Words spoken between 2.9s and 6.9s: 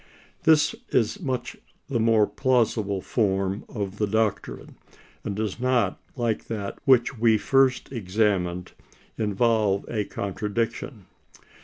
form of the doctrine, and does not, like that